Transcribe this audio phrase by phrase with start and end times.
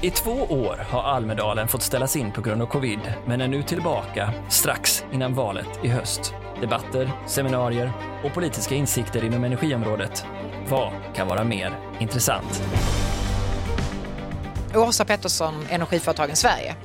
[0.00, 3.62] I två år har Almedalen fått ställas in på grund av covid, men är nu
[3.62, 6.34] tillbaka strax innan valet i höst.
[6.60, 7.92] Debatter, seminarier
[8.24, 10.24] och politiska insikter inom energiområdet.
[10.68, 12.62] Vad kan vara mer intressant?
[14.74, 16.76] Åsa Pettersson, Energiföretagen Sverige.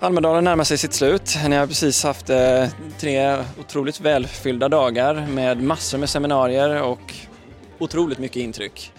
[0.00, 1.38] Almedalen närmar sig sitt slut.
[1.48, 2.66] Ni har precis haft eh,
[2.98, 7.14] tre otroligt välfyllda dagar med massor med seminarier och
[7.78, 8.92] otroligt mycket intryck.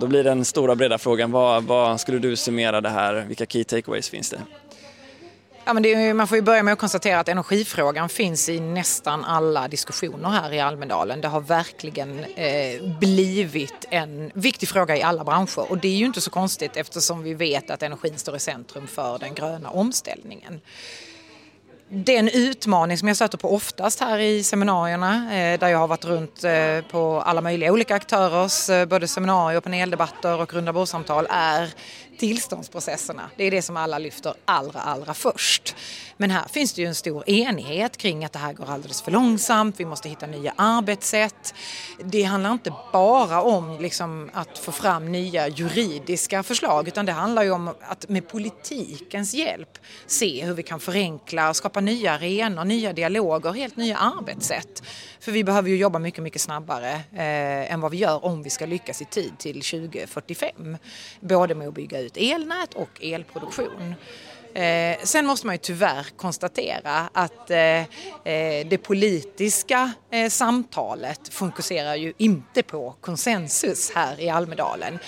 [0.00, 3.64] Då blir den stora breda frågan, vad, vad skulle du summera det här, vilka key
[3.64, 4.40] takeaways finns det?
[5.66, 9.24] Ja, men är, man får ju börja med att konstatera att energifrågan finns i nästan
[9.24, 11.20] alla diskussioner här i Almedalen.
[11.20, 16.06] Det har verkligen eh, blivit en viktig fråga i alla branscher och det är ju
[16.06, 20.60] inte så konstigt eftersom vi vet att energin står i centrum för den gröna omställningen
[21.88, 26.04] den utmaning som jag stöter på oftast här i seminarierna eh, där jag har varit
[26.04, 31.74] runt eh, på alla möjliga olika aktörers eh, både seminarier, paneldebatter och rundabordssamtal är
[32.18, 33.30] tillståndsprocesserna.
[33.36, 35.76] Det är det som alla lyfter allra, allra först.
[36.16, 39.10] Men här finns det ju en stor enighet kring att det här går alldeles för
[39.10, 41.54] långsamt, vi måste hitta nya arbetssätt.
[42.04, 47.42] Det handlar inte bara om liksom att få fram nya juridiska förslag utan det handlar
[47.42, 52.64] ju om att med politikens hjälp se hur vi kan förenkla, och skapa nya arenor,
[52.64, 54.82] nya dialoger, helt nya arbetssätt.
[55.20, 58.50] För vi behöver ju jobba mycket, mycket snabbare eh, än vad vi gör om vi
[58.50, 60.76] ska lyckas i tid till 2045.
[61.20, 63.94] Både med att bygga ut elnät och elproduktion.
[64.54, 67.86] Eh, sen måste man ju tyvärr konstatera att eh, eh,
[68.66, 74.98] det politiska eh, samtalet fokuserar ju inte på konsensus här i Almedalen.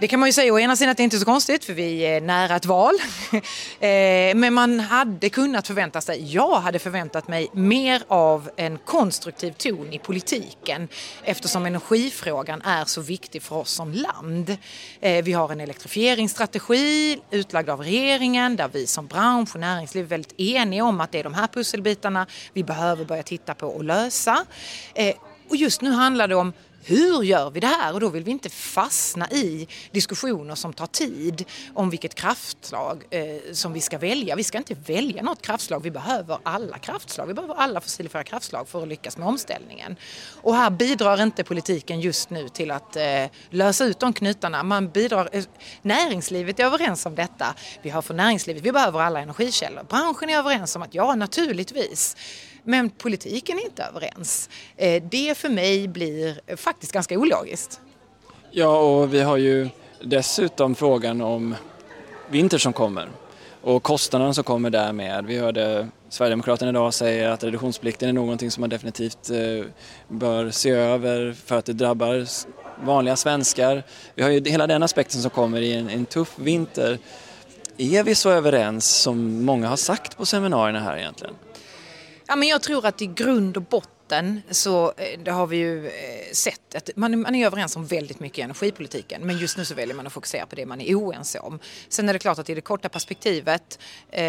[0.00, 1.72] Det kan man ju säga å ena sidan att det inte är så konstigt för
[1.72, 2.94] vi är nära ett val.
[3.80, 9.52] Eh, men man hade kunnat förvänta sig, jag hade förväntat mig mer av en konstruktiv
[9.52, 10.88] ton i politiken
[11.24, 14.56] eftersom energifrågan är så viktig för oss som land.
[15.00, 20.08] Eh, vi har en elektrifieringsstrategi utlagd av regeringen där vi som bransch och näringsliv är
[20.08, 23.84] väldigt eniga om att det är de här pusselbitarna vi behöver börja titta på och
[23.84, 24.44] lösa.
[24.94, 25.14] Eh,
[25.48, 26.52] och just nu handlar det om
[26.84, 27.94] hur gör vi det här?
[27.94, 33.52] Och då vill vi inte fastna i diskussioner som tar tid om vilket kraftslag eh,
[33.52, 34.36] som vi ska välja.
[34.36, 37.26] Vi ska inte välja något kraftslag, vi behöver alla kraftslag.
[37.26, 39.96] Vi behöver alla fossilfria kraftslag för att lyckas med omställningen.
[40.42, 44.62] Och här bidrar inte politiken just nu till att eh, lösa ut de knutarna.
[44.62, 45.44] Man bidrar, eh,
[45.82, 47.54] näringslivet är överens om detta.
[47.82, 49.82] Vi har för näringslivet, vi behöver alla energikällor.
[49.88, 52.16] Branschen är överens om att ja, naturligtvis.
[52.64, 54.48] Men politiken är inte överens.
[54.76, 57.80] Eh, det för mig blir faktiskt ganska ologiskt.
[58.50, 59.68] Ja, och vi har ju
[60.02, 61.54] dessutom frågan om
[62.30, 63.08] vinter som kommer
[63.62, 65.26] och kostnaderna som kommer därmed.
[65.26, 69.66] Vi hörde Sverigedemokraterna idag säga att reduktionsplikten är någonting som man definitivt eh,
[70.08, 72.26] bör se över för att det drabbar
[72.84, 73.82] vanliga svenskar.
[74.14, 76.98] Vi har ju hela den aspekten som kommer i en, en tuff vinter.
[77.76, 81.34] Är vi så överens som många har sagt på seminarierna här egentligen?
[82.30, 85.56] Ja, men jag tror att i grund och botten debatten så eh, det har vi
[85.56, 85.92] ju eh,
[86.32, 89.74] sett att man, man är överens om väldigt mycket i energipolitiken men just nu så
[89.74, 91.58] väljer man att fokusera på det man är oense om.
[91.88, 93.78] Sen är det klart att i det korta perspektivet,
[94.10, 94.22] eh,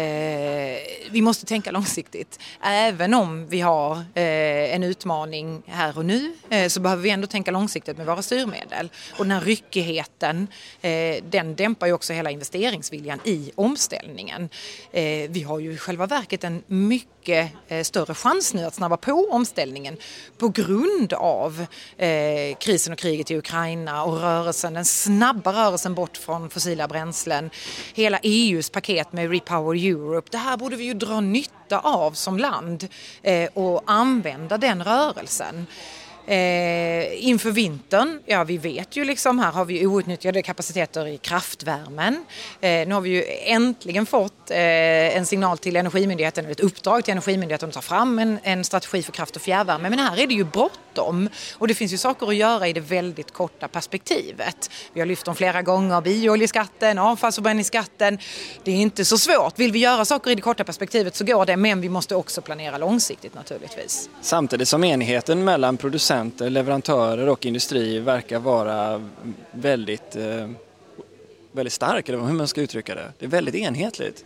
[1.10, 2.38] vi måste tänka långsiktigt.
[2.62, 7.26] Även om vi har eh, en utmaning här och nu eh, så behöver vi ändå
[7.26, 8.90] tänka långsiktigt med våra styrmedel.
[9.18, 10.48] Och den här ryckigheten,
[10.82, 14.48] eh, den dämpar ju också hela investeringsviljan i omställningen.
[14.92, 19.28] Eh, vi har ju i själva verket en mycket större chans nu att snabba på
[19.30, 19.96] omställningen omställningen
[20.38, 21.66] på grund av
[21.96, 27.50] eh, krisen och kriget i Ukraina och rörelsen, den snabba rörelsen bort från fossila bränslen.
[27.94, 30.28] Hela EUs paket med Repower Europe.
[30.30, 32.88] Det här borde vi ju dra nytta av som land
[33.22, 35.66] eh, och använda den rörelsen.
[36.26, 42.24] Eh, inför vintern, ja vi vet ju liksom, här har vi outnyttjade kapaciteter i kraftvärmen.
[42.60, 44.56] Eh, nu har vi ju äntligen fått eh,
[45.16, 49.12] en signal till Energimyndigheten, ett uppdrag till Energimyndigheten att ta fram en, en strategi för
[49.12, 49.90] kraft och fjärrvärme.
[49.90, 51.28] Men här är det ju bråttom
[51.58, 54.70] och det finns ju saker att göra i det väldigt korta perspektivet.
[54.92, 58.18] Vi har lyft dem flera gånger, biooljeskatten, avfallsförbränningsskatten.
[58.64, 59.58] Det är inte så svårt.
[59.58, 62.40] Vill vi göra saker i det korta perspektivet så går det, men vi måste också
[62.40, 64.10] planera långsiktigt naturligtvis.
[64.20, 69.10] Samtidigt som enigheten mellan producenter producenter, leverantörer och industri verkar vara
[69.50, 70.50] väldigt, eh,
[71.52, 73.12] väldigt stark, eller hur man ska uttrycka det.
[73.18, 74.24] Det är väldigt enhetligt.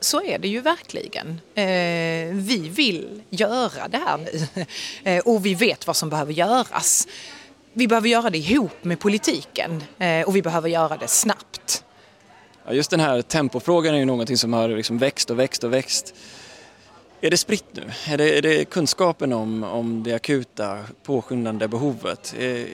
[0.00, 1.40] Så är det ju verkligen.
[1.54, 4.66] Eh, vi vill göra det här nu
[5.10, 7.08] eh, och vi vet vad som behöver göras.
[7.72, 9.84] Vi behöver göra det ihop med politiken
[10.26, 11.84] och vi behöver göra det snabbt.
[12.70, 16.14] Just den här tempofrågan är ju någonting som har liksom växt och växt och växt.
[17.22, 17.82] Är det spritt nu?
[18.08, 22.34] Är det, är det kunskapen om, om det akuta påskyndande behovet?
[22.38, 22.66] Är,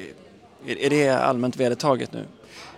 [0.67, 2.25] är det allmänt vedertaget nu?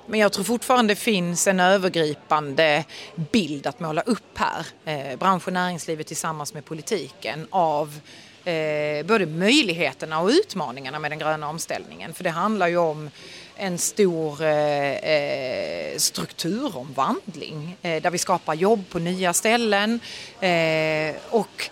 [0.06, 2.84] Men jag tror fortfarande det finns en övergripande
[3.32, 4.66] bild att måla upp här.
[4.84, 8.00] Eh, bransch och näringslivet tillsammans med politiken av
[8.44, 12.14] eh, både möjligheterna och utmaningarna med den gröna omställningen.
[12.14, 13.10] För det handlar ju om
[13.56, 20.00] en stor eh, eh strukturomvandling eh, där vi skapar jobb på nya ställen
[20.40, 21.70] eh, och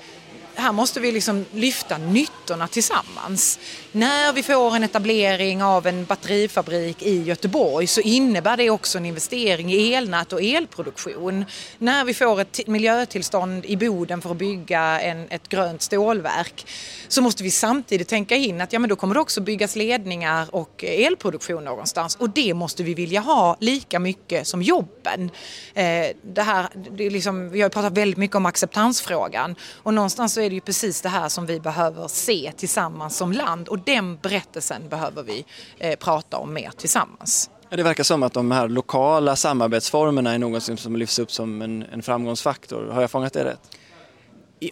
[0.56, 3.58] här måste vi liksom lyfta nyttorna tillsammans.
[3.92, 9.06] När vi får en etablering av en batterifabrik i Göteborg så innebär det också en
[9.06, 11.44] investering i elnät och elproduktion.
[11.78, 16.66] När vi får ett miljötillstånd i Boden för att bygga en, ett grönt stålverk
[17.08, 20.46] så måste vi samtidigt tänka in att ja, men då kommer det också byggas ledningar
[20.54, 25.30] och elproduktion någonstans och det måste vi vilja ha lika mycket som jobben.
[25.74, 30.34] Eh, det här, det är liksom, vi har pratat väldigt mycket om acceptansfrågan och någonstans
[30.34, 33.78] så är det ju precis det här som vi behöver se tillsammans som land och
[33.78, 35.44] den berättelsen behöver vi
[35.78, 37.50] eh, prata om mer tillsammans.
[37.70, 41.82] Det verkar som att de här lokala samarbetsformerna är något som lyfts upp som en,
[41.82, 42.86] en framgångsfaktor.
[42.92, 43.76] Har jag fångat det rätt?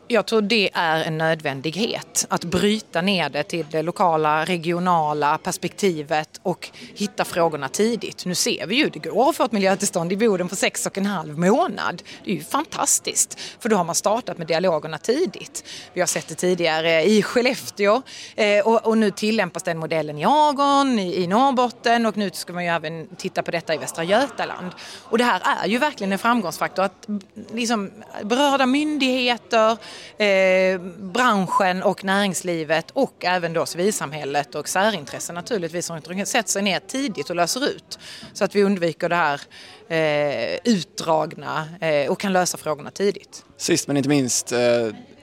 [0.09, 6.41] Jag tror det är en nödvändighet att bryta ner det till det lokala, regionala perspektivet
[6.43, 8.25] och hitta frågorna tidigt.
[8.25, 10.99] Nu ser vi ju, det går att få ett miljötillstånd i Boden på sex och
[10.99, 12.03] en halv månad.
[12.25, 15.65] Det är ju fantastiskt, för då har man startat med dialogerna tidigt.
[15.93, 18.03] Vi har sett det tidigare i Skellefteå
[18.37, 22.71] eh, och, nu tillämpas den modellen i Agon, i, Norrbotten och nu ska man ju
[22.71, 24.71] även titta på detta i Västra Götaland.
[25.03, 27.09] Och det här är ju verkligen en framgångsfaktor att
[27.53, 27.91] liksom,
[28.23, 29.74] berörda myndigheter
[30.19, 36.81] eh, branschen och näringslivet och även då civilsamhället och särintressen naturligtvis som sätter sig ner
[36.81, 37.99] tidigt och löser ut.
[38.33, 39.41] Så att vi undviker det här
[39.89, 43.45] eh, utdragna eh, och kan lösa frågorna tidigt.
[43.57, 44.59] Sist men inte minst eh,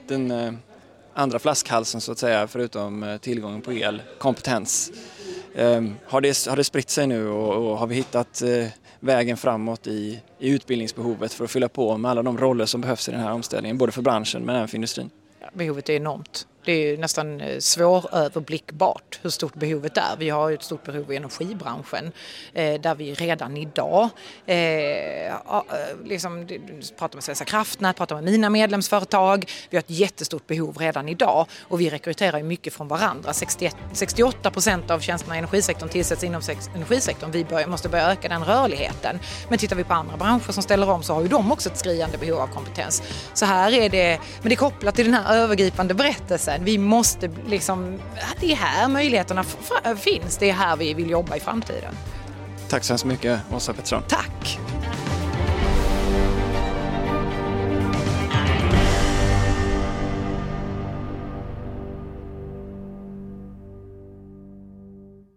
[0.08, 0.52] den eh,
[1.14, 4.92] andra flaskhalsen så att säga förutom eh, tillgången på el, kompetens.
[6.06, 8.42] Har det, har det spritt sig nu och, och har vi hittat
[9.02, 13.08] vägen framåt i, i utbildningsbehovet för att fylla på med alla de roller som behövs
[13.08, 15.10] i den här omställningen, både för branschen men även för industrin?
[15.52, 16.46] Behovet är enormt.
[16.64, 20.16] Det är nästan eh, svåröverblickbart hur stort behovet är.
[20.18, 22.12] Vi har ju ett stort behov i energibranschen
[22.52, 24.08] eh, där vi redan idag
[24.46, 25.34] eh,
[26.04, 26.48] liksom,
[26.98, 29.50] pratar med Svenska kraftnät, pratar med mina medlemsföretag.
[29.70, 33.32] Vi har ett jättestort behov redan idag och vi rekryterar ju mycket från varandra.
[33.32, 36.42] 61, 68 procent av tjänsterna i energisektorn tillsätts inom
[36.74, 37.30] energisektorn.
[37.30, 39.18] Vi måste börja öka den rörligheten.
[39.48, 41.78] Men tittar vi på andra branscher som ställer om så har ju de också ett
[41.78, 43.02] skriande behov av kompetens.
[43.34, 46.64] Så här är det, men det är kopplat till den här övergripande berättelsen sen.
[46.64, 47.98] Vi måste liksom,
[48.40, 49.44] det är här möjligheterna
[49.98, 50.36] finns.
[50.36, 51.94] Det är här vi vill jobba i framtiden.
[52.68, 54.02] Tack så hemskt mycket Åsa Pettersson.
[54.08, 54.58] Tack!